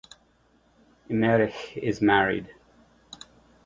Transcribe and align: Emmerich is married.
Emmerich 1.11 1.77
is 1.77 2.01
married. 2.01 2.49